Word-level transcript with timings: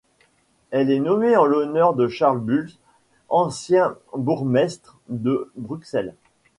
Elle 0.71 0.89
est 0.89 0.99
nommée 0.99 1.35
en 1.37 1.45
l'honneur 1.45 1.93
de 1.93 2.07
Charles 2.07 2.39
Buls, 2.39 2.71
ancien 3.29 3.95
bourgmestre 4.15 4.97
de 5.09 5.51
Bruxelles. 5.55 6.15